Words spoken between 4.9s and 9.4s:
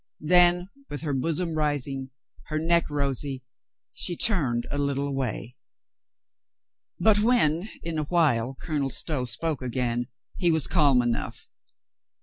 away. But when, in ,a while, Colonel Stow